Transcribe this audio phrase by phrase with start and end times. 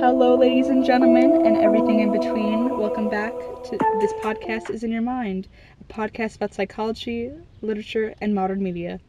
[0.00, 2.78] Hello, ladies and gentlemen, and everything in between.
[2.78, 5.48] Welcome back to This Podcast is in Your Mind,
[5.80, 7.32] a podcast about psychology,
[7.62, 9.00] literature, and modern media.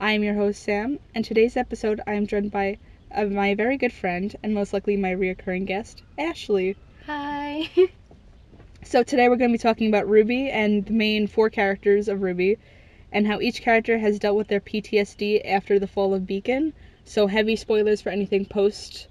[0.00, 2.78] I am your host, Sam, and today's episode I am joined by
[3.14, 6.76] uh, my very good friend and most likely my reoccurring guest, Ashley.
[7.04, 7.68] Hi.
[8.82, 12.20] So, today we're going to be talking about RWBY and the main four characters of
[12.20, 12.56] RWBY,
[13.12, 16.72] and how each character has dealt with their PTSD after the fall of Beacon.
[17.04, 19.08] So, heavy spoilers for anything post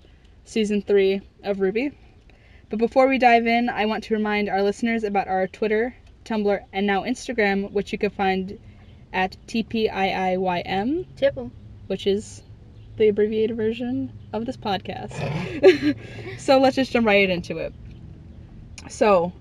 [0.47, 1.93] season three of RWBY.
[2.69, 6.63] But before we dive in, I want to remind our listeners about our Twitter, Tumblr,
[6.71, 8.57] and now Instagram, which you can find
[9.11, 11.51] at TPIIYM, Tip 'em.
[11.87, 12.43] which is
[12.95, 15.15] the abbreviated version of this podcast.
[16.39, 17.73] so let's just jump right into it.
[18.89, 19.33] So,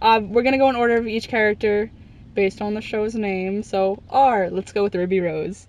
[0.00, 1.90] uh, we're gonna go in order of each character
[2.34, 3.62] based on the show's name.
[3.62, 5.66] So, R, let's go with Ruby Rose.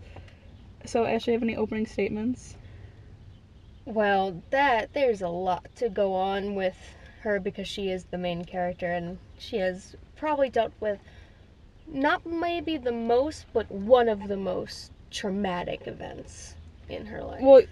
[0.86, 2.56] So, Ashley, have any opening statements?
[3.90, 6.78] Well, that there's a lot to go on with
[7.22, 11.00] her because she is the main character and she has probably dealt with
[11.88, 16.54] not maybe the most, but one of the most traumatic events
[16.88, 17.42] in her life.
[17.42, 17.64] Well,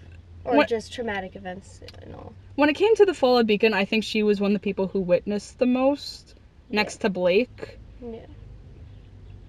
[0.44, 2.34] or just traumatic events in all.
[2.56, 4.64] when it came to the fall of Beacon, I think she was one of the
[4.64, 6.34] people who witnessed the most,
[6.70, 7.78] next to Blake.
[8.02, 8.26] Yeah.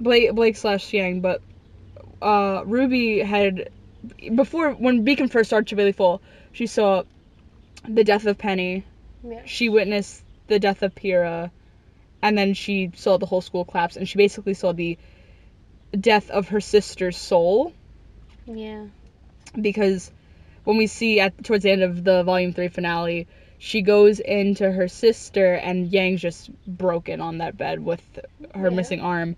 [0.01, 1.41] Blake, Blake slash Yang, but
[2.21, 3.71] uh, Ruby had
[4.35, 6.21] before when Beacon first started to really fall,
[6.59, 7.05] she saw
[7.89, 8.85] the death of Penny.
[9.23, 9.43] Yeah.
[9.45, 11.53] She witnessed the death of Pyrrha,
[12.21, 14.99] and then she saw the whole school collapse, and she basically saw the
[15.99, 17.73] death of her sister's soul
[18.45, 18.87] Yeah.
[19.61, 20.11] because
[20.65, 24.69] when we see at towards the end of the volume three finale, she goes into
[24.69, 28.03] her sister and Yang's just broken on that bed with
[28.53, 28.77] her Yeah.
[28.77, 29.37] missing arm,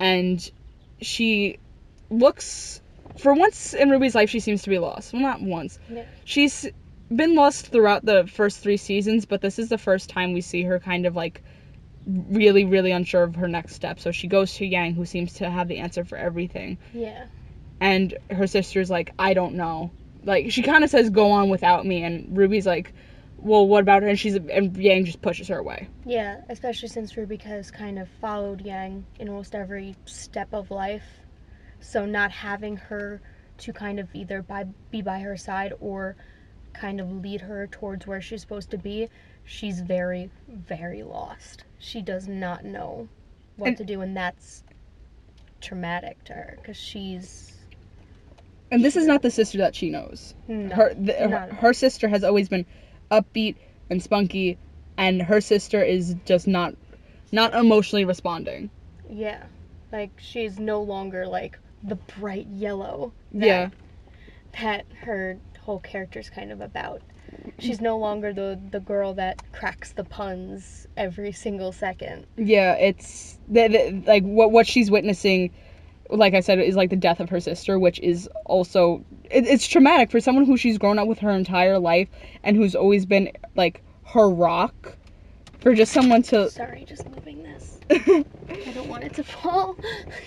[0.00, 0.50] and
[1.00, 1.58] she
[2.10, 2.82] looks
[3.20, 5.12] for once in Ruby's life she seems to be lost.
[5.12, 5.78] Well, not once.
[5.88, 6.04] Yeah.
[6.24, 6.66] She's
[7.14, 10.62] been lost throughout the first three seasons, but this is the first time we see
[10.62, 11.42] her kind of like
[12.06, 14.00] really, really unsure of her next step.
[14.00, 17.26] So she goes to Yang, who seems to have the answer for everything Yeah.
[17.80, 19.90] and her sister's like i don't know
[20.24, 22.92] like she kind of says go on without me and ruby's like
[23.38, 27.16] well what about her and she's and yang just pushes her away Yeah, especially since
[27.16, 31.19] Ruby has kind of followed Yang in almost every step of life.
[31.80, 33.20] So not having her
[33.58, 36.16] to kind of either by, be by her side or
[36.72, 39.08] kind of lead her towards where she's supposed to be,
[39.44, 41.64] she's very, very lost.
[41.78, 43.08] She does not know
[43.56, 44.62] what And- to do, and that's
[45.60, 47.52] traumatic to her because she's
[48.72, 50.34] and this is not the sister that she knows.
[50.48, 52.64] No, her the, her, her sister has always been
[53.10, 53.56] upbeat
[53.90, 54.56] and spunky
[54.96, 56.74] and her sister is just not
[57.32, 58.70] not emotionally responding.
[59.10, 59.42] Yeah,
[59.92, 63.12] like she's no longer like the bright yellow.
[63.32, 63.70] that yeah
[64.60, 67.02] that her whole character's kind of about.
[67.58, 72.26] She's no longer the the girl that cracks the puns every single second.
[72.36, 75.50] yeah it's the, the, like what what she's witnessing
[76.08, 79.68] like i said is like the death of her sister which is also it, it's
[79.68, 82.08] traumatic for someone who she's grown up with her entire life
[82.42, 84.96] and who's always been like her rock
[85.60, 87.78] for just someone to Sorry, just moving this.
[87.90, 88.24] I
[88.74, 89.76] don't want it to fall.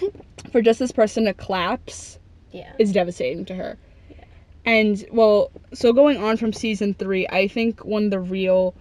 [0.52, 2.20] for just this person to collapse
[2.52, 2.72] yeah.
[2.78, 3.78] is devastating to her
[4.10, 4.24] Yeah.
[4.66, 8.76] and well so going on from season three i think one of the real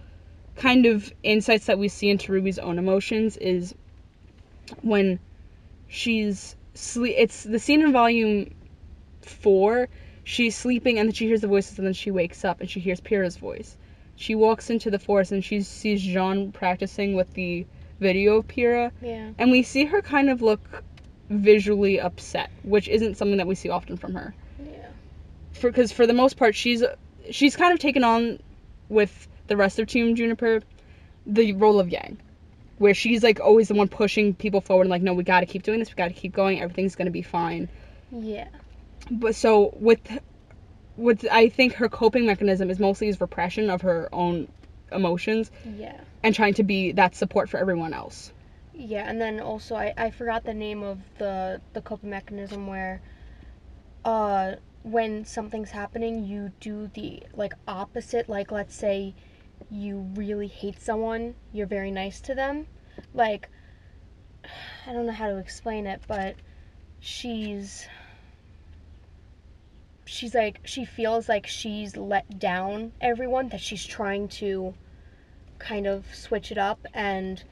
[0.55, 3.73] kind of insights that we see into ruby's own emotions is
[4.83, 5.19] when
[5.87, 8.53] she's sleep it's the scene in volume
[9.21, 9.89] four
[10.23, 12.79] she's sleeping and then she hears the voices and then she wakes up and she
[12.79, 13.77] hears Pyrrha's voice
[14.15, 17.65] she walks into the forest and she sees Jaune practicing with the
[17.99, 19.29] video of Pyrrha Yeah.
[19.37, 20.83] and we see her kind of look
[21.29, 24.87] visually upset which isn't something that we see often from her Yeah.
[25.53, 26.83] for because for the most part she's
[27.31, 28.39] she's kind of taken on
[28.89, 30.61] with the rest of Team JNPR
[31.25, 32.17] the role of Yang,
[32.79, 35.45] where she's like always the one pushing people forward and like no we got to
[35.45, 37.69] keep doing this we got to keep going everything's gonna be fine.
[38.11, 38.47] Yeah.
[39.09, 39.99] But so with
[40.97, 44.47] with I think her coping mechanism is mostly is repression of her own
[44.91, 45.99] emotions Yeah.
[46.21, 48.31] and trying to be that support for everyone else.
[48.75, 53.01] Yeah, and then also I, I forgot the name of the the coping mechanism where
[54.05, 59.13] uh when something's happening you do the like opposite like let's say
[59.71, 62.67] you really hate someone you're very nice to them
[63.13, 63.49] like
[64.87, 66.35] i don't know how to explain it but
[66.99, 67.87] she's
[70.23, 74.73] she's like she feels like she's let down everyone that she's trying to
[75.59, 77.43] kind of switch it up and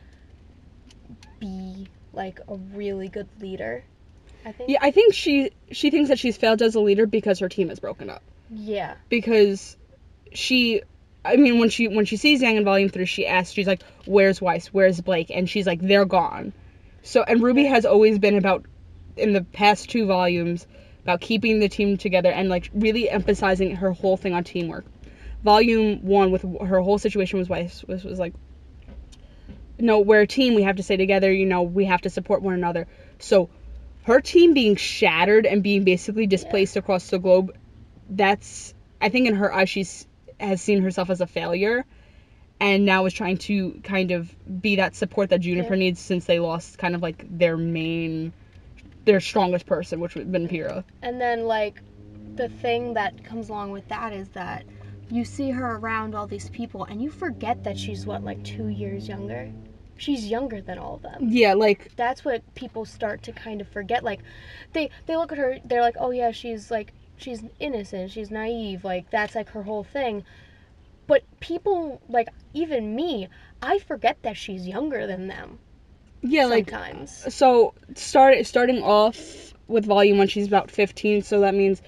[1.42, 3.84] be like a really good leader
[4.46, 4.70] I think.
[4.70, 7.70] Yeah, I think she she thinks that she's failed as a leader because her team
[7.70, 8.24] is broken up.
[8.50, 8.96] Yeah.
[9.10, 9.78] Because
[10.32, 10.82] she
[11.24, 13.84] I mean, when she when she sees Yang in Volume Three, she asks, she's like,
[14.06, 14.68] "Where's Weiss?
[14.68, 16.54] Where's Blake?" And she's like, "They're gone."
[17.04, 18.66] So, and Ruby has always been about
[19.16, 20.66] in the past two volumes
[21.04, 24.86] about keeping the team together and like really emphasizing her whole thing on teamwork.
[25.44, 28.34] Volume one with her whole situation was Weiss was, was like,
[29.80, 30.54] no, we're a team.
[30.54, 31.32] We have to stay together.
[31.32, 32.88] You know, we have to support one another.
[33.20, 33.50] So,
[34.04, 37.56] her team being shattered and being basically displaced across the globe,
[38.10, 40.08] that's I think in her eyes she's
[40.40, 41.86] has seen herself as a failure,
[42.60, 45.76] and now is trying to kind of be that support that JNPR Yeah.
[45.76, 48.34] needs since they lost kind of like their main,
[49.06, 50.84] their strongest person, which would have been Pyrrha.
[51.02, 51.82] And then like
[52.36, 54.66] the thing that comes along with that is that
[55.10, 58.68] you see her around all these people and you forget that she's what like 2
[58.68, 59.52] years younger.
[59.98, 61.28] She's younger than all of them.
[61.30, 64.22] Yeah, like That's what people start to kind of forget like
[64.74, 68.84] they they look at her they're like, "Oh yeah, she's like she's innocent, she's naive."
[68.84, 70.24] Like that's like her whole thing.
[71.08, 73.28] But people like even me,
[73.62, 75.60] I forget that she's younger than them
[76.22, 77.34] yeah, like sometimes.
[77.34, 81.82] so start starting off with volume when she's about 15 so that means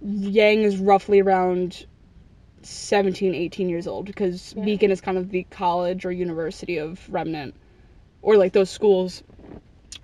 [0.00, 1.84] yang is roughly around
[2.62, 4.64] 17 18 years old because Yeah.
[4.64, 7.54] beacon is kind of the college or university of remnant
[8.22, 9.22] or like those schools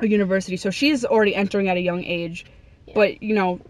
[0.01, 2.45] or university so she's already entering at a young age
[2.87, 2.95] Yeah.
[2.95, 3.61] but you know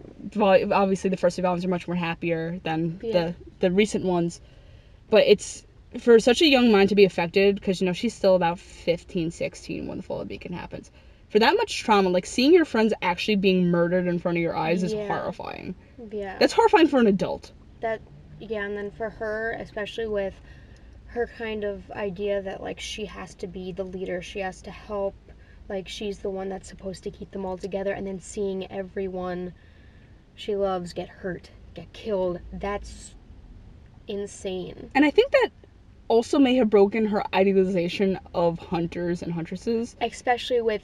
[0.41, 3.11] obviously the first two volumes are much more happier than Yeah.
[3.11, 4.41] the the recent ones
[5.09, 5.65] but it's
[5.99, 9.31] for such a young mind to be affected because you know she's still about 15
[9.31, 10.91] 16 when the fall of beacon happens
[11.29, 14.55] for that much trauma like seeing your friends actually being murdered in front of your
[14.55, 15.07] eyes is Yeah.
[15.07, 15.75] horrifying
[16.11, 16.37] Yeah.
[16.39, 17.51] that's horrifying for an adult
[17.81, 18.01] that
[18.39, 20.33] yeah and then for her especially with
[21.07, 24.71] her kind of idea that like she has to be the leader she has to
[24.71, 25.15] help
[25.69, 29.53] like she's the one that's supposed to keep them all together and then seeing everyone
[30.35, 33.13] she loves get hurt get killed that's
[34.07, 35.49] insane and i think that
[36.13, 39.95] also may have broken her idealization of hunters and huntresses.
[39.99, 40.83] Especially with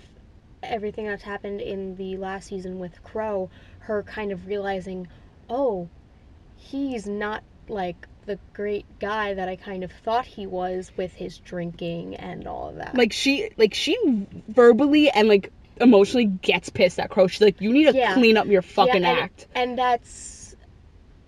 [0.64, 3.48] everything that's happened in the last season with Qrow
[3.82, 5.08] her kind of realizing
[5.50, 5.88] oh
[6.58, 11.38] he's not like the great guy that i kind of thought he was with his
[11.38, 12.94] drinking and all of that.
[12.96, 13.96] Like she like she
[14.50, 17.30] verbally and like emotionally gets pissed at Qrow.
[17.30, 18.16] She's like you need to Yeah.
[18.16, 19.48] clean up your fucking and, act.
[19.56, 20.56] and that's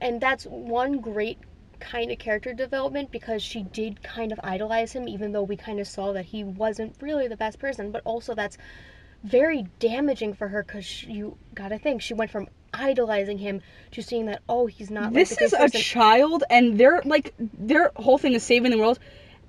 [0.01, 1.37] and that's one great
[1.81, 5.79] kind of character development because she did kind of idolize him even though we kind
[5.79, 8.57] of saw that he wasn't really the best person but also that's
[9.23, 13.61] very damaging for her because you gotta think she went from idolizing him
[13.91, 15.81] to seeing that oh he's not this like the is good a person.
[15.81, 18.97] child and they're like their whole thing is saving the world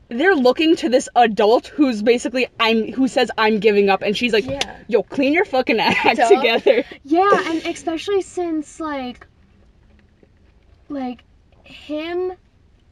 [0.08, 4.32] they're looking to this adult who's basically i'm who says i'm giving up and she's
[4.32, 4.76] like Yeah.
[4.88, 6.29] yo clean your fucking act Duh.
[6.29, 9.26] together Yeah, and especially since like
[10.88, 11.25] like
[11.64, 12.32] him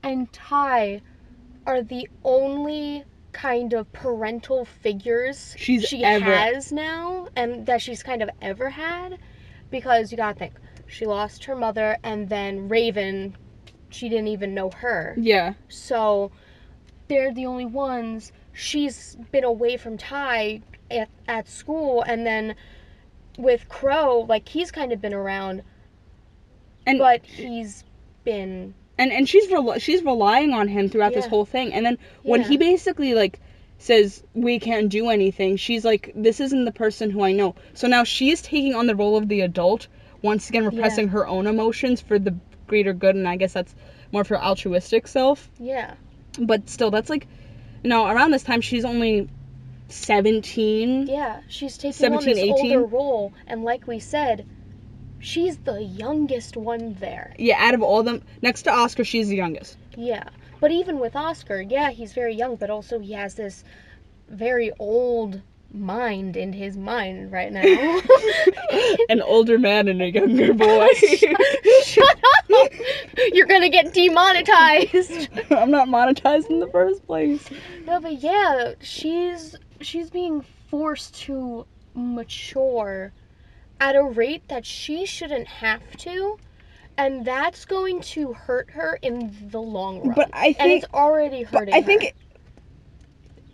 [0.02, 1.02] and Tai
[1.66, 8.02] are the only kind of parental figures She's she ever- has now and that she's
[8.02, 9.18] kind of ever had
[9.70, 10.54] because you got to think
[10.88, 13.36] she lost her mother and then Raven
[13.90, 15.14] she didn't even know her.
[15.18, 16.30] yeah So
[17.08, 18.32] they're the only ones.
[18.52, 22.54] She's been away from Tai at, at school, and then
[23.38, 25.62] with Qrow, like he's kind of been around,
[26.86, 27.84] and but he's
[28.24, 31.72] been and and she's she's relying on him throughout this whole thing.
[31.72, 32.48] And then when Yeah.
[32.48, 33.40] he basically like
[33.78, 37.54] says we can't do anything she's like this isn't the person who i know.
[37.72, 39.88] So now she is taking on the role of the adult
[40.20, 42.34] once again repressing her own emotions for the
[42.66, 43.74] greater good and i guess that's
[44.12, 45.50] more for altruistic self.
[45.58, 45.94] Yeah.
[46.38, 47.26] But still that's like
[47.82, 49.28] know around this time she's only
[49.88, 52.52] 17 yeah she's taking on 17, this 18?
[52.52, 54.46] older role, and like we said,
[55.20, 57.34] she's the youngest one there.
[57.38, 60.24] yeah out of all them next to oscar she's the youngest Yeah,
[60.60, 63.64] but even with Oscar, yeah, he's very young, but also he has this
[64.28, 65.40] very old
[65.72, 67.62] mind in his mind right now.
[69.08, 70.88] an older man and a younger boy
[71.84, 72.18] Shut
[72.52, 72.72] up!
[73.32, 75.28] You're gonna get demonetized.
[75.50, 77.48] i'm not monetized in the first place
[77.86, 83.12] no, but yeah, she's she's being forced to mature
[83.80, 86.38] at a rate that she shouldn't have to,
[86.98, 90.14] and that's going to hurt her in the long run.
[90.14, 91.74] But I and think- it's already hurting.
[91.74, 92.08] I think, her.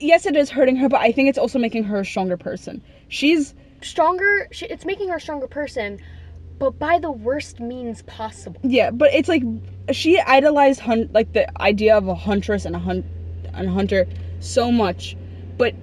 [0.00, 2.82] yes, it is hurting her, but I think it's also making her a stronger person.
[3.08, 4.48] She's stronger.
[4.50, 6.00] She, it's making her a stronger person,
[6.58, 8.60] but by the worst means possible.
[8.64, 9.42] yeah, but it's like
[9.92, 13.04] she idolized hunt like the idea of a huntress and a hunt
[13.54, 14.06] and a hunter
[14.40, 15.16] so much,
[15.58, 15.74] but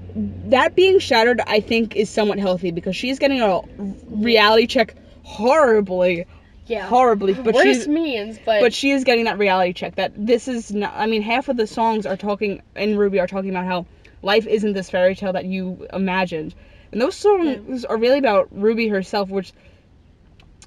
[0.45, 3.61] that being shattered, I think, is somewhat healthy because she's getting a
[4.09, 6.25] reality check horribly
[6.67, 6.87] Yeah.
[6.87, 9.95] horribly, but Worst she's means, but, but she is getting that reality check.
[9.95, 13.27] That this is not i mean half of the songs are talking in RWBY are
[13.27, 13.85] talking about how
[14.21, 16.55] life isn't this fairy tale that you imagined.
[16.91, 19.51] And those songs are really about ruby herself which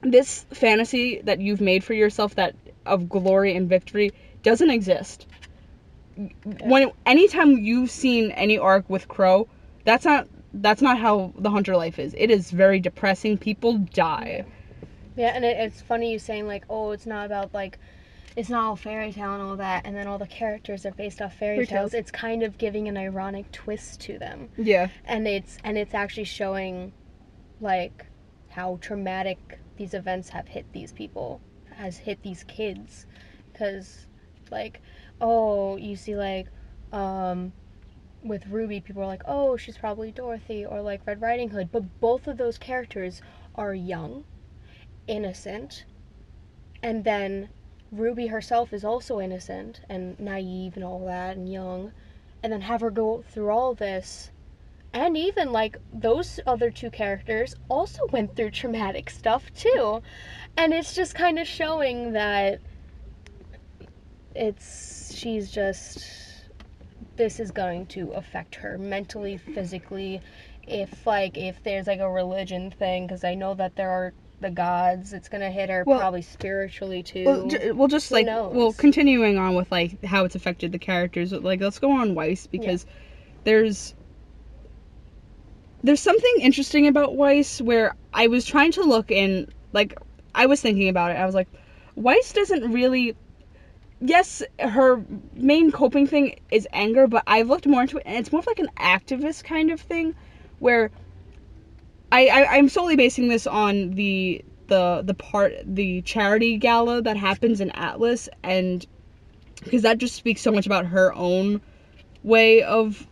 [0.02, 5.26] this fantasy that you've made for yourself that of glory and victory doesn't exist
[6.64, 9.46] when anytime you've seen any arc with Qrow
[9.84, 12.14] that's not that's not how the hunter life is.
[12.16, 13.36] It is very depressing.
[13.38, 14.44] People die.
[15.16, 17.78] Yeah, and it, it's funny you saying like, oh, it's not about like,
[18.36, 21.20] it's not all fairy tale and all that, and then all the characters are based
[21.20, 21.92] off fairy Fairy tales.
[21.92, 21.94] tales.
[21.94, 24.88] It's kind of giving an ironic twist to them, yeah.
[25.04, 26.92] And it's and it's actually showing,
[27.60, 28.06] like,
[28.48, 31.40] how traumatic these events have hit these people,
[31.74, 33.06] has hit these kids,
[33.52, 34.06] because,
[34.50, 34.80] like,
[35.20, 36.48] oh, you see like,
[36.92, 37.52] um.
[38.22, 41.70] With Ruby, people are like, "Oh, she's probably Dorothy," or like Red Riding Hood.
[41.70, 43.22] But both of those characters
[43.54, 44.24] are young,
[45.06, 45.84] innocent,
[46.82, 47.50] and then
[47.92, 51.92] Ruby herself is also innocent and naive and all that and young,
[52.42, 54.32] and then have her go through all this.
[54.92, 60.02] And even like those other two characters also went through traumatic stuff too.
[60.56, 62.60] And it's just kind of showing that
[64.36, 66.04] it's she's just
[67.16, 70.20] this is going to affect her mentally, physically.
[70.66, 74.50] If like if there's like a religion thing cuz I know that there are the
[74.50, 77.24] gods, it's going to hit her Well- probably spiritually too.
[77.24, 78.76] Well, j- well, just Who like well, knows?
[78.76, 81.32] continuing on with like how it's affected the characters.
[81.32, 82.84] Like, let's go on Weiss because
[83.44, 83.94] there's
[85.82, 89.48] there's something interesting about Weiss where I was trying to look in.
[89.72, 89.96] Like,
[90.34, 91.14] I was thinking about it.
[91.14, 91.48] I was like,
[91.94, 93.14] Weiss doesn't really.
[94.00, 95.02] Yes, her
[95.34, 98.46] main coping thing is anger, but I've looked more into it, and it's more of
[98.46, 100.14] like an activist kind of thing,
[100.58, 100.90] where
[102.12, 107.16] I, I I'm solely basing this on the the the part the charity gala that
[107.16, 108.84] happens in Atlas and
[109.62, 111.60] because that just speaks so much about her own
[112.22, 113.06] way of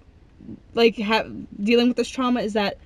[0.74, 1.26] like ha-
[1.62, 2.76] dealing with this trauma is that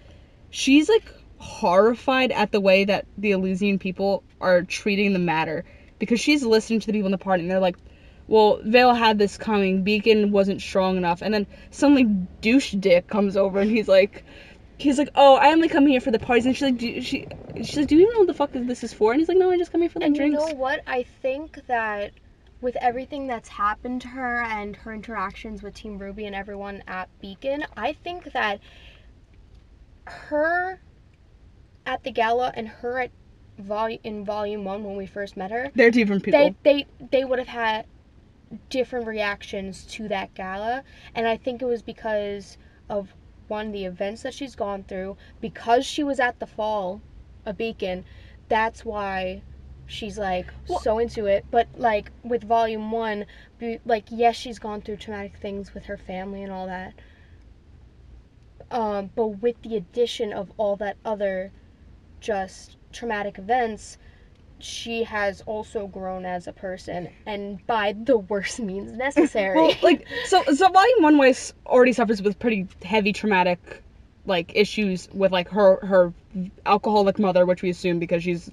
[0.50, 5.64] she's like horrified at the way that the Atlesian people are treating the matter
[5.99, 7.76] because she's listening to the people in the party and they're like
[8.28, 12.04] well Vale had this coming Beacon wasn't strong enough and then suddenly
[12.40, 14.25] douche dick comes over and he's like
[14.78, 17.26] he's like oh I only come here for the parties and she's like do, she
[17.56, 19.12] she's like do you even know what the fuck this is for?
[19.12, 20.40] And he's like no I just come here for the and drinks.
[20.40, 20.82] you know what?
[20.87, 22.12] I think that
[22.61, 27.08] with everything that's happened to her and her interactions with Team Ruby and everyone at
[27.20, 28.61] Beacon, I think that
[30.06, 30.80] her
[31.87, 33.11] at the gala and her at
[33.58, 36.38] vol- in volume 1 when we first met her, they're different people.
[36.38, 37.87] they they they would have had
[38.71, 40.83] different reactions to that gala.
[41.14, 42.57] And i think it was because
[42.88, 43.14] of
[43.49, 45.17] one the events that she's gone through.
[45.40, 47.00] Because she was at the fall
[47.47, 48.05] a beacon
[48.49, 49.43] that's why
[49.87, 51.45] she's like Well- so into it.
[51.50, 53.26] But like with volume 1
[53.59, 56.95] be, like yes she's gone through traumatic things with her family and all that.
[58.71, 61.52] Um but with the addition of all that other
[62.21, 63.99] just traumatic events
[64.60, 69.56] she has also grown as a person and by the worst means necessary.
[69.56, 73.82] Well, like so, so volume one Weiss already suffers with pretty heavy traumatic,
[74.26, 76.12] like issues with like her her
[76.66, 78.50] alcoholic mother, which we assume because she's,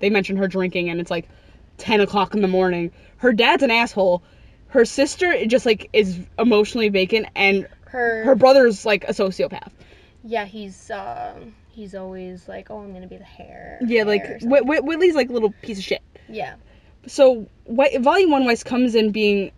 [0.00, 1.28] they mention her drinking and it's like,
[1.78, 2.90] ten o'clock in the morning.
[3.16, 4.22] Her dad's an asshole.
[4.68, 9.72] Her sister just like is emotionally vacant, and her, her brother's like a sociopath.
[10.22, 13.78] yeah, he's um he's always like, oh, I'm gonna be the heir.
[13.80, 14.66] Yeah, heir like something.
[14.66, 16.02] Whitley's like a little piece of shit.
[16.28, 16.54] yeah,
[17.06, 19.50] so Wei- volume one Weiss comes in being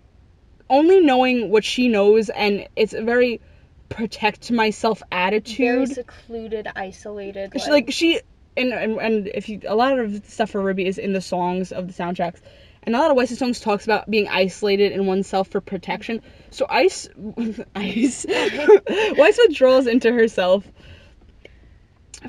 [0.71, 3.41] only knowing what she knows and it's a very
[3.89, 5.59] protect myself attitude.
[5.59, 7.51] very secluded, isolated.
[7.61, 8.21] she, like she
[8.57, 11.73] and, and and if you a lot of stuff for ruby is in the songs
[11.73, 12.41] of the soundtracks
[12.85, 16.65] and a lot of Weiss's songs talks about being isolated in oneself for protection so
[16.71, 17.09] ice
[17.75, 18.25] ice
[19.19, 20.65] Weiss withdraws into herself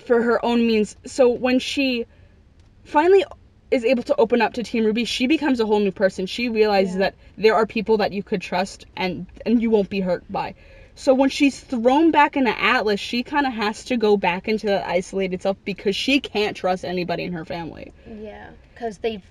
[0.02, 2.06] for her own means so when she
[2.84, 3.24] finally
[3.72, 6.26] is able to open up to Team Ruby, she becomes a whole new person.
[6.28, 7.00] She realizes Yeah.
[7.00, 10.56] that there are people that you could trust and and you won't be hurt by.
[10.96, 14.68] So when she's thrown back into Atlas, she kind of has to go back into
[14.68, 17.92] that isolated self because she can't trust anybody in her family.
[18.08, 19.24] yeah, because they've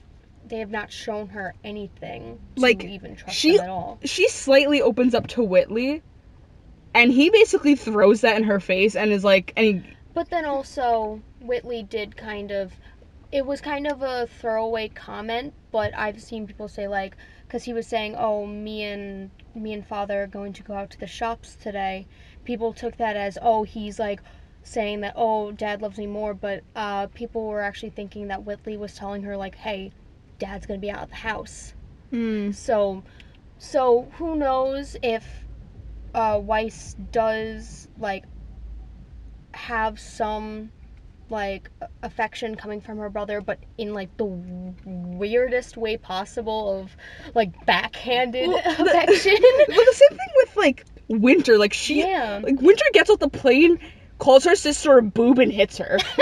[0.48, 3.98] they have not shown her anything to Like, even trust she- them at all.
[4.04, 6.02] She slightly opens up to Whitley,
[6.94, 9.82] and he basically throws that in her face and is like, and he,
[10.14, 12.72] But then also, Whitley did kind of.
[13.30, 17.16] It was kind of a throwaway comment, but I've seen people say like,
[17.46, 20.90] because he was saying, "Oh, me and me and father are going to go out
[20.90, 22.06] to the shops today."
[22.44, 24.20] People took that as, "Oh, he's like,
[24.64, 28.76] saying that oh dad loves me more but uh, people were actually thinking that whitley
[28.76, 29.90] was telling her like hey
[30.38, 31.74] dad's gonna be out of the house
[32.12, 32.54] Mm.
[32.54, 33.02] so
[33.58, 35.24] so who knows if
[36.14, 38.24] uh, weiss does like
[39.62, 40.70] have some
[41.30, 41.70] like
[42.02, 46.96] affection coming from her brother but in like the w- weirdest way possible of
[47.34, 49.36] like backhanded Well, the- affection
[49.68, 51.58] But the same thing with like Winter.
[51.58, 53.78] Like she, yeah like Winter gets off the plane,
[54.18, 55.96] calls her sister a boob, and hits her.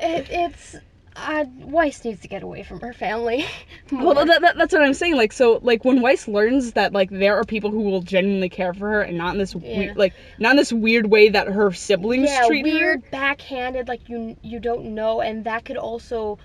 [0.00, 0.76] it, it's
[1.16, 3.44] uh, Weiss needs to get away from her family.
[3.92, 5.16] well, that, that, that's what I'm saying.
[5.16, 8.72] Like, so like when Weiss learns that like there are people who will genuinely care
[8.74, 9.78] for her, and not in this Yeah.
[9.78, 12.86] weird, like not in this weird way that her siblings yeah, treat weird her.
[12.86, 16.38] Weird, backhanded, like you you don't know, and that could also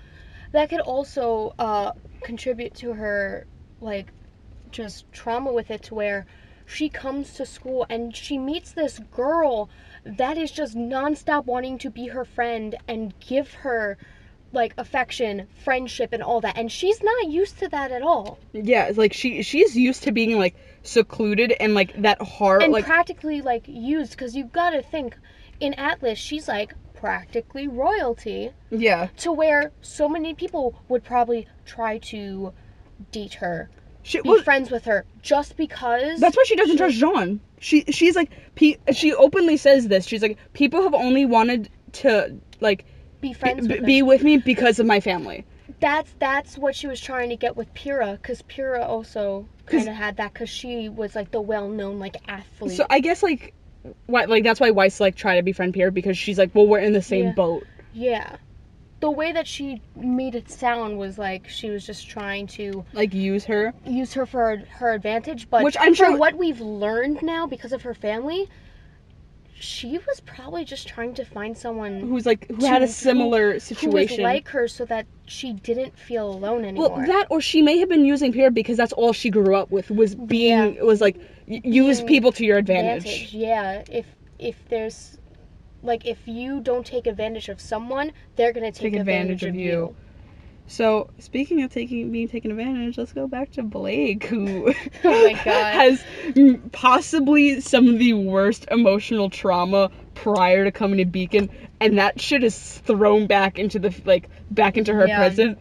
[0.52, 3.46] that could also uh, contribute to her
[3.80, 4.12] like
[4.70, 6.26] just trauma with it, to where
[6.66, 9.70] she comes to school and she meets this girl
[10.04, 13.96] that is just nonstop wanting to be her friend and give her
[14.52, 18.38] like affection, friendship, and all that, and she's not used to that at all.
[18.52, 22.72] Yeah, it's like she she's used to being like secluded and like that hard and
[22.72, 25.16] like practically like used because you've got to think
[25.60, 29.08] in atlas she's like practically royalty yeah.
[29.16, 32.52] to where so many people would probably try to
[33.12, 33.70] date her
[34.02, 37.40] She be well, friends with her just because That's why she doesn't trust Jaune.
[37.60, 40.06] She she's like pe- she openly says this.
[40.06, 42.84] She's like people have only wanted to like
[43.20, 45.44] be be, friends with be with me because of my family.
[45.80, 49.94] that's that's what she was trying to get with pyrrha because pyrrha also kind of
[49.94, 53.54] had that because she was like the well-known like athlete So I guess like
[54.06, 56.78] why like that's why Weiss like try to befriend Pyrrha because she's like well we're
[56.80, 57.32] in the same Yeah.
[57.32, 57.66] boat.
[57.92, 58.36] yeah
[59.00, 63.14] the way that she made it sound was like she was just trying to Like
[63.14, 63.72] use her.
[63.86, 67.72] use her for her advantage, but Which I'm from sure- what we've learned now because
[67.72, 68.48] of her family,
[69.60, 72.92] she was probably just trying to find someone Who's like who To- had a who-
[73.58, 76.90] situation who was like her so that she didn't feel alone anymore.
[76.90, 79.70] well, that or she may have been using Pyrrha because that's all she grew up
[79.70, 83.32] with was being was like use Being people to your advantage.
[83.32, 84.06] Yeah, if
[84.38, 85.18] if there's
[85.82, 89.94] like if you don't take advantage of someone, they're gonna take, Take advantage of you.
[90.68, 95.32] So speaking of taking being taken advantage, let's go back to Blake, who Oh my
[95.72, 96.04] has
[96.72, 101.48] possibly some of the worst emotional trauma prior to coming to Beacon,
[101.80, 105.16] and that shit is thrown back into the like back into her Yeah.
[105.16, 105.58] present.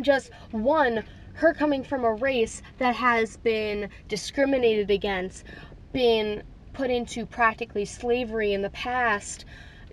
[0.00, 5.44] just one her coming from a race that has been discriminated against
[5.92, 9.44] been put into practically slavery in the past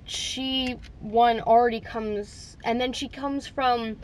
[0.05, 3.97] she one already comes and then she comes from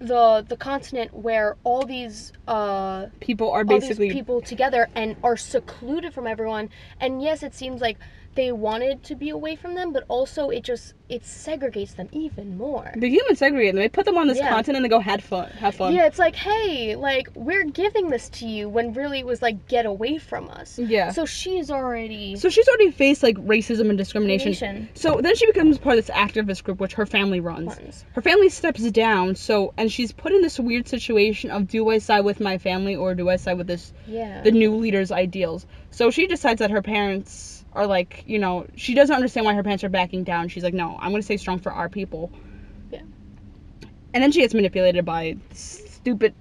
[0.00, 5.16] the the continent where all these uh People are all basically these people together and
[5.22, 6.70] are secluded from everyone.
[7.00, 7.98] And yes it seems like
[8.38, 12.56] they wanted to be away from them but also it just it segregates them even
[12.56, 13.80] more the human segregate them.
[13.80, 14.50] They put them on this Yeah.
[14.50, 15.94] continent and they go had fun, have fun.
[15.94, 19.66] Yeah, it's like, hey, like we're giving this to you when really it was like
[19.68, 20.78] get away from us.
[20.78, 21.10] Yeah.
[21.12, 24.50] So she's already So she's already faced like racism and discrimination.
[24.50, 27.68] Nation So then she becomes part of this activist group, which her family runs.
[27.68, 28.04] ones.
[28.12, 31.98] her family steps down so and she's put in this weird situation of do i
[31.98, 34.42] side with my family or do i side with this Yeah.
[34.42, 38.94] the new leader's ideals so she decides that her parents are like you know she
[38.94, 40.48] doesn't understand why her parents are backing down.
[40.48, 42.30] She's like no i'm going to stay strong for our people.
[42.90, 43.00] Yeah.
[44.14, 46.34] and then she gets manipulated by stupid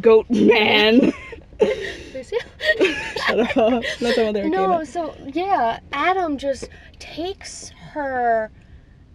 [0.00, 1.12] goat man.
[1.60, 3.84] Shut up.
[4.00, 8.50] That's all there no, so yeah, Adam just takes her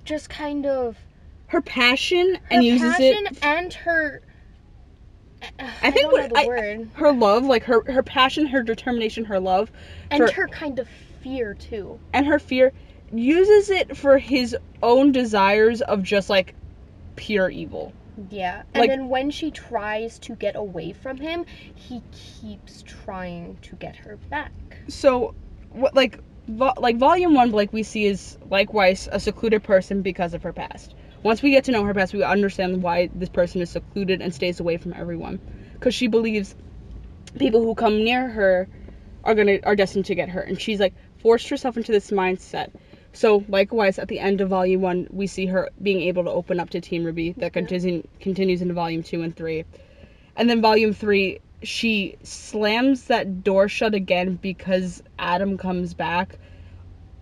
[0.04, 0.98] just kind of
[1.48, 4.22] her passion her and uses passion it and her
[5.60, 6.90] I, think don't what- I- word.
[6.94, 9.72] her love like her her passion her determination her love
[10.12, 10.88] And her kind of
[11.26, 12.00] fear too.
[12.14, 12.72] and her fear
[13.14, 16.54] uses it for his own desires of just like
[17.16, 17.94] pure evil.
[18.30, 18.62] Yeah.
[18.74, 23.76] And Like- then when she tries to get away from him, he keeps trying to
[23.76, 24.52] get her back.
[24.88, 25.34] So,
[25.72, 30.34] what like vo- like volume one, like we see is likewise a secluded person because
[30.34, 30.94] of her past.
[31.24, 34.34] Once we get to know her past, we understand why this person is secluded and
[34.34, 35.40] stays away from everyone,
[35.74, 36.56] because she believes
[37.40, 38.68] people who come near her
[39.24, 42.72] are gonna are destined to get hurt, and she's like forced herself into this mindset.
[43.14, 46.60] So likewise, at the end of volume one, we see her being able to open
[46.60, 47.34] up to Team Ruby.
[47.38, 49.64] That continues continues into volume two and three,
[50.36, 56.38] and then volume three, she slams that door shut again because Adam comes back,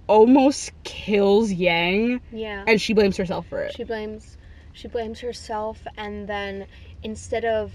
[0.08, 2.64] almost kills Yang, Yeah.
[2.68, 3.74] and she blames herself for it.
[3.76, 4.38] She blames
[4.74, 6.66] she blames herself and then
[7.04, 7.72] instead of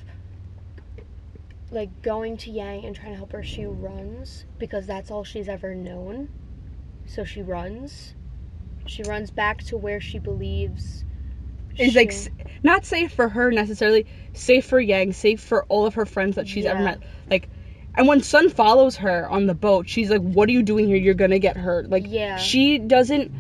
[1.71, 5.49] like going to Yang and trying to help her, she runs because that's all she's
[5.49, 6.29] ever known.
[7.07, 8.15] So she runs
[8.87, 11.05] She runs back to where she believes.
[11.77, 12.31] Is like she- s-
[12.63, 16.49] not safe for her necessarily, safe for Yang, safe for all of her friends that
[16.49, 17.03] she's ever met.
[17.31, 17.49] Like,
[17.95, 20.97] and when Sun follows her on the boat, she's like, "What are you doing here?
[20.97, 22.37] You're gonna get hurt." Like, Yeah.
[22.37, 23.31] she doesn't.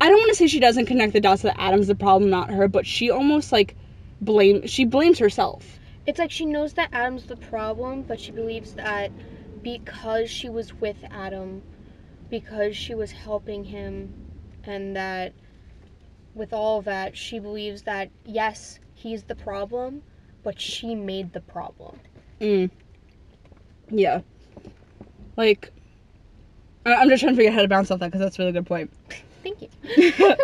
[0.00, 2.50] I don't want to say she doesn't connect the dots that Adam's the problem, not
[2.50, 3.74] her, but she almost like
[4.20, 4.66] blame.
[4.66, 5.78] She blames herself.
[6.06, 9.12] It's like she knows that Adam's the problem, but she believes that
[9.62, 11.62] because she was with Adam,
[12.28, 14.12] because she was helping him,
[14.64, 15.32] and that
[16.34, 20.02] with all of that, she believes that yes, he's the problem,
[20.42, 21.98] but she made the problem.
[22.40, 22.70] Mm.
[23.90, 24.22] Yeah.
[25.36, 25.72] Like,
[26.84, 28.42] I- I'm just trying to figure out how to bounce off that because that's a
[28.42, 28.90] really good point.
[29.44, 30.34] Thank you.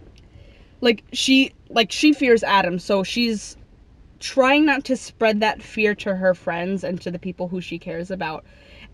[0.80, 3.56] like she like she fears Adam, so she's
[4.20, 7.78] trying not to spread that fear to her friends and to the people who she
[7.78, 8.44] cares about.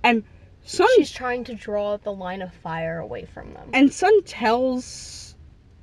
[0.02, 0.24] And
[0.64, 3.70] Sun She's trying to draw the line of fire away from them.
[3.72, 5.36] and Sun tells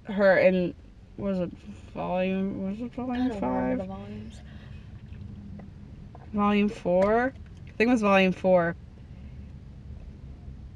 [0.05, 0.73] her in
[1.17, 1.51] was it
[1.93, 4.41] volume was it I volume don't remember the volumes.
[6.33, 7.33] Volume four?
[7.67, 8.75] I think it was volume four.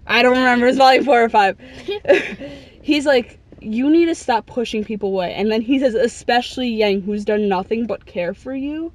[0.06, 0.68] I don't remember.
[0.68, 1.58] It's volume four or five.
[2.82, 5.34] He's like, you need to stop pushing people away.
[5.34, 8.92] And then he says, especially Yang, who's done nothing but care for you.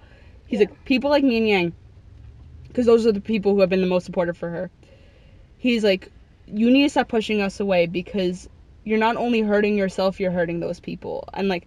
[0.47, 0.67] He's Yeah.
[0.67, 1.73] like, people like me and Yang,
[2.69, 4.71] because those are the people who have been the most supportive for her.
[5.57, 6.11] He's like,
[6.47, 8.49] you need to stop pushing us away because
[8.85, 11.29] you're not only hurting yourself, you're hurting those people.
[11.35, 11.67] And like,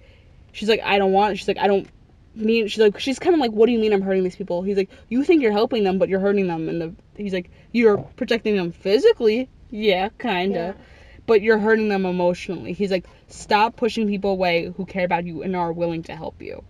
[0.52, 1.38] she's like, I don't want.
[1.38, 1.88] She's like, I don't
[2.36, 2.68] mean.
[2.68, 4.64] She's like, she's kind of like, what do you mean I'm hurting these people?
[4.64, 6.70] He's like, you think you're helping them, but you're hurting them.
[6.70, 10.86] And the he's like, you're protecting them physically, yeah, kinda Yeah.
[11.32, 12.74] But you're hurting them emotionally.
[12.74, 16.42] He's like, stop pushing people away who care about you and are willing to help
[16.42, 16.62] you.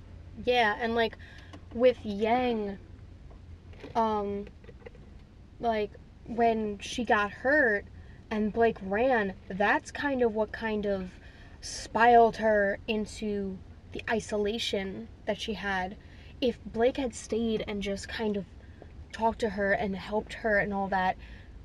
[0.46, 1.18] Yeah, and like
[1.74, 2.78] with Yang,
[3.96, 4.46] um,
[5.60, 5.90] like
[6.28, 7.86] when she got hurt
[8.30, 11.10] and Blake ran, that's kind of what kind of
[11.60, 13.58] spiraled her into
[13.94, 15.98] the isolation that she had.
[16.40, 18.46] If Blake had stayed and just kind of
[19.12, 21.18] talked to her and helped her and all that,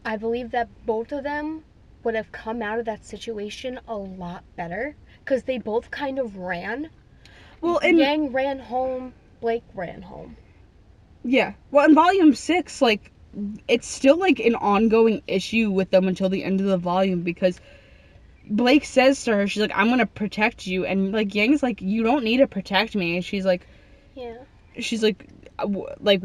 [0.02, 1.64] I believe that both of them
[2.07, 6.38] would have come out of that situation a lot better because they both kind of
[6.38, 6.90] ran
[7.61, 10.37] Well, and Yang ran home, Blake ran home.
[11.25, 13.12] yeah, well, in volume six, like,
[13.69, 17.61] it's still like an ongoing issue with them until the end of the volume because
[18.49, 22.05] Blake says to her, she's like, I'm gonna protect you, and like Yang's like, you
[22.05, 23.66] don't need to protect me, and she's like,
[24.14, 24.45] Yeah.
[24.79, 26.23] she's like, "Uh, w- like,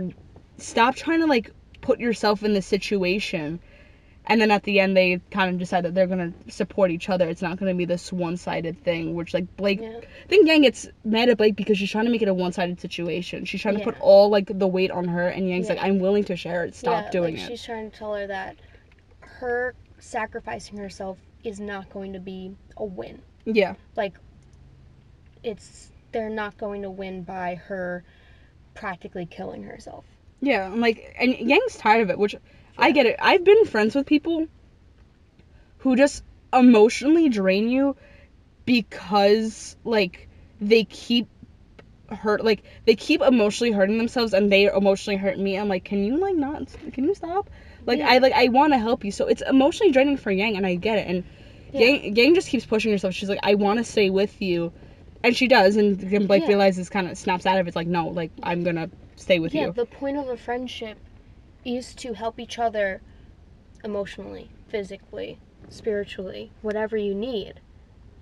[0.57, 3.59] stop trying to like put yourself in the situation.
[4.31, 7.27] And then at the end, they kind of decide that they're gonna support each other.
[7.27, 9.97] It's not gonna be this one-sided thing, which like Blake Yeah.
[9.97, 12.79] I think Yang gets mad at Blake because she's trying to make it a one-sided
[12.79, 13.43] situation.
[13.45, 15.73] She's trying to put all like the weight on her, and Yang's Yeah.
[15.75, 16.75] like, "I'm willing to share it.
[16.75, 18.55] Stop yeah, doing like, it." She's trying to tell her that
[19.19, 23.21] her sacrificing herself is not going to be a win.
[23.45, 24.13] Yeah, Like
[25.43, 28.03] it's they're not going to win by her
[28.75, 30.05] practically killing herself.
[30.41, 30.65] yeah.
[30.65, 32.35] I'm like, and Yang's tired of it, which
[32.77, 33.15] I get it.
[33.19, 34.47] I've been friends with people
[35.79, 37.95] who just emotionally drain you
[38.65, 40.27] because like
[40.59, 41.27] they keep
[42.11, 46.03] hurt like they keep emotionally hurting themselves and they emotionally hurt me i'm like can
[46.03, 47.49] you like not can you stop
[47.85, 48.09] like Yeah.
[48.09, 50.75] i like i want to help you so it's emotionally draining for yang and i
[50.75, 51.23] get it and
[51.71, 51.79] Yeah.
[51.87, 54.73] yang, yang just keeps pushing herself she's like i want to stay with you
[55.23, 56.49] and she does and blake Yeah.
[56.49, 59.53] realizes kind of snaps out of it it's like no like i'm gonna stay with
[59.55, 60.97] yeah, you the point of a friendship
[61.65, 63.01] is to help each other
[63.83, 67.59] emotionally, physically, spiritually, whatever you need.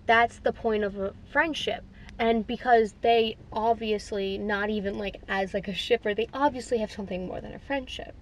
[0.06, 1.84] That's the point of a friendship.
[2.18, 7.28] And because they obviously not even like as like a shipper, they obviously have something
[7.28, 8.14] more than a friendship.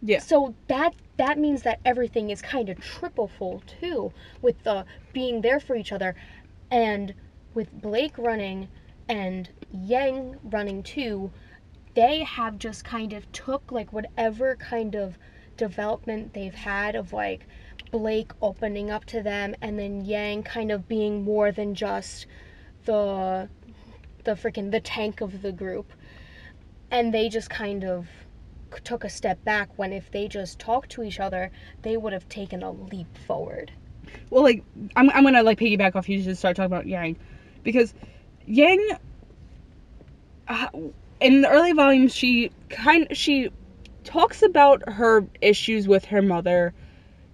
[0.00, 0.18] Yeah.
[0.18, 5.42] So that that means that everything is kind of triple full too, with the being
[5.42, 6.16] there for each other,
[6.70, 7.14] and
[7.54, 8.68] with Blake running
[9.08, 11.30] and Yang running too,
[11.94, 15.18] they have just kind of took like whatever kind of
[15.56, 17.46] development they've had of like
[17.90, 22.26] Blake opening up to them and then Yang kind of being more than just
[22.84, 23.48] the
[24.24, 25.92] the freaking the tank of the group.
[26.90, 28.08] And they just kind of
[28.84, 31.50] took a step back when if they just talked to each other,
[31.82, 33.72] they would have taken a leap forward.
[34.30, 34.62] well like
[34.96, 37.16] i'm, I'm gonna like piggyback off you to start talking about yang
[37.62, 37.94] because
[38.46, 38.80] yang
[40.48, 40.68] uh,
[41.22, 43.48] in the early volumes she kind she
[44.04, 46.74] talks about her issues with her mother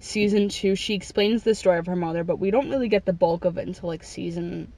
[0.01, 3.13] season two she explains the story of her mother but we don't really get the
[3.13, 4.71] bulk of it until like season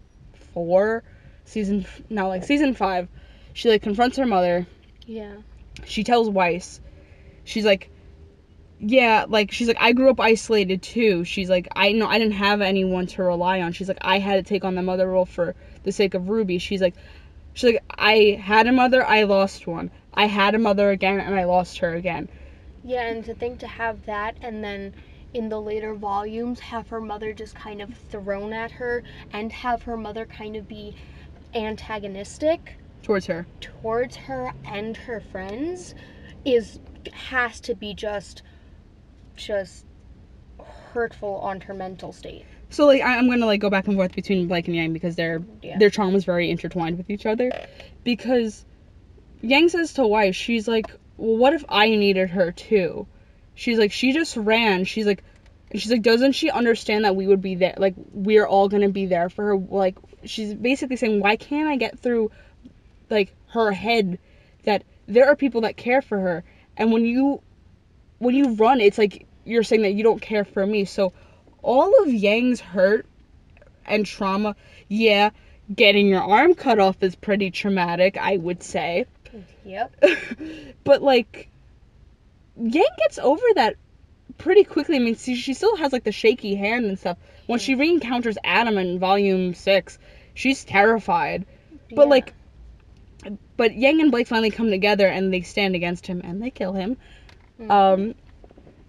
[0.55, 1.03] four
[1.45, 3.09] season now like season five
[3.53, 4.67] she like confronts her mother
[5.07, 5.35] Yeah.
[5.85, 6.81] she tells Weiss,
[7.45, 7.91] she's like,
[8.79, 11.25] yeah, like she's like I grew up isolated too.
[11.25, 13.73] She's like I know I didn't have anyone to rely on.
[13.73, 16.59] She's like I had to take on the mother role for the sake of Ruby.
[16.59, 16.95] She's like
[17.53, 19.91] she's like I had a mother, I lost one.
[20.15, 22.29] I had a mother again and I lost her again.
[22.83, 24.95] Yeah, and to think to have that and then
[25.33, 29.83] in the later volumes have her mother just kind of thrown at her and have
[29.85, 30.95] her mother kind of be
[31.55, 33.47] antagonistic towards her.
[33.61, 35.95] towards her and her friends
[36.45, 36.79] is
[37.13, 38.43] has to be just
[39.37, 39.87] just
[40.93, 42.47] hurtful on her mental state.
[42.71, 45.17] So like I- I'm gonna like go back and forth between Blake and Yang because
[45.17, 45.79] their Yeah.
[45.79, 47.51] their trauma's very intertwined with each other.
[48.05, 48.65] Because
[49.43, 53.07] Yang says to Weiss, she's like, well, what if I needed her too?
[53.55, 54.85] She's like, she just ran.
[54.85, 55.23] She's like,
[55.75, 57.75] she's like, doesn't she understand that we would be there?
[57.77, 59.57] Like we're all gonna be there for her.
[59.57, 62.31] Like she's basically saying, why can't I get through,
[63.11, 64.19] like her head,
[64.65, 66.45] that there are people that care for her,
[66.77, 67.43] and when you,
[68.19, 70.85] when you run, it's like you're saying that you don't care for me.
[70.85, 71.13] So
[71.63, 73.07] all of Yang's hurt
[73.87, 74.57] and trauma,
[74.89, 75.31] yeah,
[75.75, 79.07] getting your arm cut off is pretty traumatic, I would say.
[79.65, 80.05] Yep.
[80.85, 81.49] but like
[82.57, 83.77] Yang gets over that
[84.39, 84.97] pretty quickly.
[84.97, 87.19] I mean, she, she still has like the shaky hand and stuff.
[87.47, 89.99] When she re-encounters Adam in volume 6,
[90.35, 91.47] she's terrified.
[91.95, 92.11] But Yeah.
[92.11, 92.35] like
[93.57, 96.73] but Yang and Blake finally come together and they stand against him and they kill
[96.73, 96.97] him.
[97.61, 97.71] Mhm.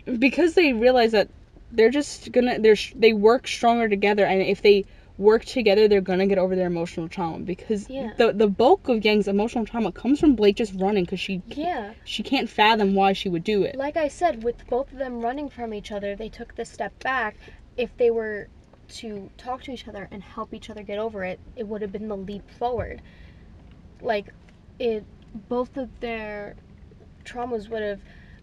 [0.06, 1.30] Um because they realize that
[1.72, 4.86] they're just gonna they're they work stronger together and if they
[5.18, 8.12] work together they're gonna get over their emotional trauma because Yeah.
[8.18, 11.94] the the bulk of Yang's emotional trauma comes from Blake just running because she yeah.
[12.04, 13.76] she can't fathom why she would do it.
[13.76, 16.98] Like I said, with both of them running from each other, they took the step
[17.04, 17.36] back.
[17.78, 18.48] If they were
[18.90, 21.92] to talk to each other and help each other get over it, it would have
[21.92, 23.02] been the leap forward.
[24.02, 24.34] Like
[24.80, 25.06] it
[25.48, 26.56] both of their
[27.24, 28.02] traumas would have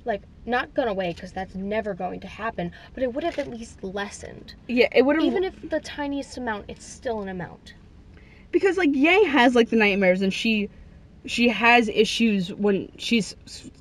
[0.09, 3.49] like not gone away because that's never going to happen, but it would have at
[3.49, 4.55] least lessened.
[4.67, 7.75] Yeah, it would have Even if the tiniest amount, it's still an amount.
[8.51, 10.69] because like Yang has like the nightmares and she
[11.27, 13.35] she has issues when she's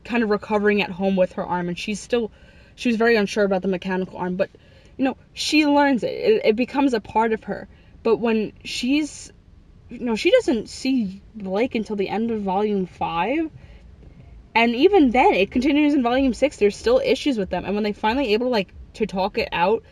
[0.04, 2.32] kind of recovering at home with her arm and she's still
[2.76, 4.50] she was very unsure about the mechanical arm but
[4.98, 6.10] you know she learns it.
[6.10, 7.68] it it becomes a part of her
[8.04, 9.32] but when she's
[9.90, 13.50] you know she doesn't see Blake until the end of volume 5
[14.58, 17.84] and even then it continues in volume 6 there's still issues with them and when
[17.84, 19.84] they finally able to like to talk it out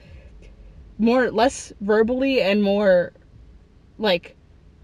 [0.97, 3.13] more less verbally and more
[3.97, 4.35] like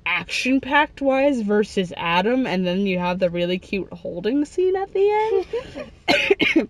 [0.05, 4.91] action packed wise versus Adam, and then you have the really cute holding scene at
[4.93, 5.45] the
[6.57, 6.69] end.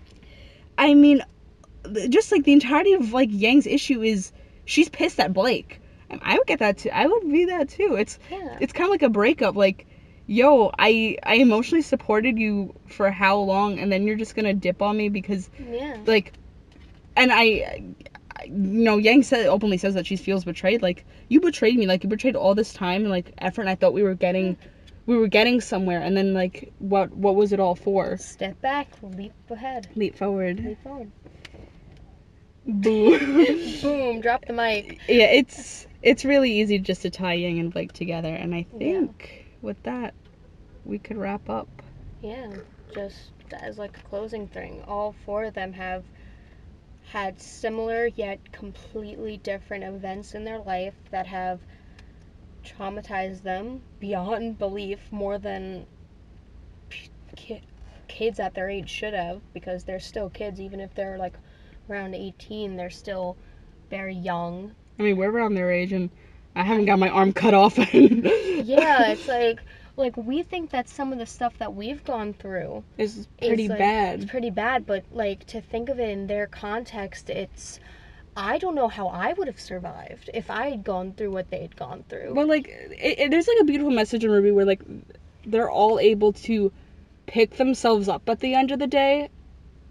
[0.78, 1.22] I mean,
[2.08, 4.32] just like the entirety of like Yang's issue is
[4.64, 5.80] she's pissed at Blake.
[6.22, 6.90] I would get that too.
[6.90, 7.96] I would be that too.
[7.98, 8.56] It's Yeah.
[8.60, 9.56] it's kind of like a breakup.
[9.56, 9.86] Like,
[10.28, 14.80] yo, I I emotionally supported you for how long, and then you're just gonna dip
[14.80, 15.96] on me because Yeah.
[16.06, 16.32] like
[17.16, 17.82] and I,
[18.44, 20.80] you know Yang said openly says that she feels betrayed.
[20.82, 21.86] Like you betrayed me.
[21.86, 24.56] Like you betrayed all this time and like effort and I thought we were getting
[25.06, 26.00] we were getting somewhere.
[26.00, 28.16] And then like what what was it all for?
[28.18, 30.60] Step back, leap ahead, leap forward.
[30.64, 31.10] Leap forward.
[32.66, 33.18] boo
[33.82, 35.00] Boom, drop the mic.
[35.08, 39.37] yeah it's it's really easy just to tie Yang and Blake together and I think
[39.62, 40.14] with that
[40.84, 41.68] we could wrap up.
[42.22, 42.48] Yeah,
[42.92, 46.04] just as like a closing thing, all four of them have
[47.12, 51.60] had similar yet completely different events in their life that have
[52.64, 55.86] traumatized them beyond belief more than
[57.36, 57.62] ki-
[58.08, 61.34] kids at their age should have because they're still kids even if they're like
[61.88, 63.36] around 18 they're still
[63.90, 64.72] very young.
[64.98, 66.10] I mean we're around their age and
[66.58, 69.60] I haven't got my arm cut off yeah it's like
[69.96, 73.78] like we think that some of the stuff that we've gone through is pretty like-
[73.78, 77.80] bad It's pretty bad, but like to think of it in their context, it's
[78.36, 81.60] I don't know how I would have survived if I had gone through what they
[81.60, 82.34] had gone through.
[82.34, 84.82] But like, it, it, there's like a beautiful message in RWBY where like
[85.44, 86.70] they're all able to
[87.26, 89.28] pick themselves up at the end of the day,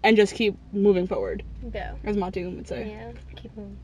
[0.02, 1.42] and just keep moving forward,
[1.74, 1.94] yeah.
[2.04, 2.88] as Matu would say.
[2.88, 3.12] Yeah.
[3.36, 3.78] Keep moving.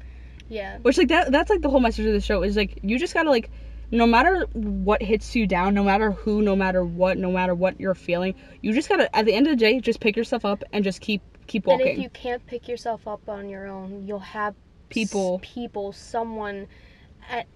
[0.48, 0.78] Yeah.
[0.78, 3.14] Which like that that's like the whole message of the show is like you just
[3.14, 3.50] gotta like
[3.90, 7.78] no matter what hits you down, no matter who, no matter what, no matter what
[7.78, 10.64] you're feeling, you just gotta at the end of the day just pick yourself up
[10.72, 11.88] and just keep keep walking.
[11.88, 14.58] And if you can't pick yourself up on your own, you'll have s-
[14.90, 15.40] People.
[15.42, 16.66] people, someone
[17.28, 17.46] at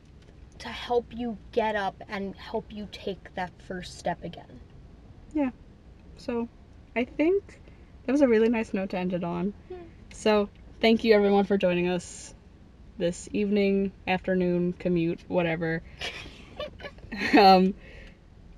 [0.58, 4.60] to help you get up and help you take that first step again.
[5.32, 5.50] Yeah.
[6.16, 6.48] So
[6.96, 7.60] I think
[8.06, 9.54] that was a really nice note to end it on.
[9.70, 9.76] Yeah.
[10.12, 10.48] So
[10.80, 12.34] thank you everyone for joining us
[12.98, 15.82] this evening, afternoon, commute, whatever.
[17.38, 17.74] um,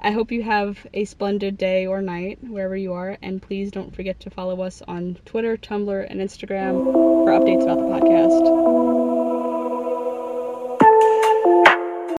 [0.00, 3.94] I hope you have a splendid day or night wherever you are, and please don't
[3.94, 9.10] forget to follow us on Twitter, Tumblr, and Instagram for updates about the podcast.